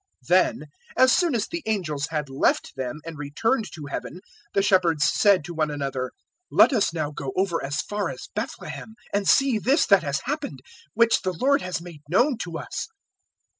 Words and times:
002:015 0.23 0.27
Then, 0.29 0.65
as 0.97 1.13
soon 1.13 1.35
as 1.35 1.47
the 1.47 1.61
angels 1.67 2.07
had 2.07 2.27
left 2.27 2.75
them 2.75 3.01
and 3.05 3.19
returned 3.19 3.71
to 3.73 3.85
Heaven, 3.85 4.21
the 4.55 4.63
shepherds 4.63 5.05
said 5.07 5.45
to 5.45 5.53
one 5.53 5.69
another, 5.69 6.11
"Let 6.49 6.73
us 6.73 6.91
now 6.91 7.11
go 7.11 7.31
over 7.35 7.63
as 7.63 7.81
far 7.83 8.09
as 8.09 8.27
Bethlehem 8.33 8.95
and 9.13 9.29
see 9.29 9.59
this 9.59 9.85
that 9.85 10.01
has 10.01 10.21
happened, 10.23 10.61
which 10.95 11.21
the 11.21 11.33
Lord 11.33 11.61
has 11.61 11.81
made 11.81 12.01
known 12.09 12.39
to 12.39 12.57
us." 12.57 12.87